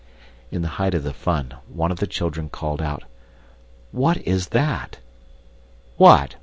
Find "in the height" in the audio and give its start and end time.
0.49-0.95